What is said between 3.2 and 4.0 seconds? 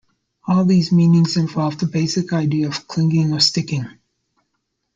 or sticking.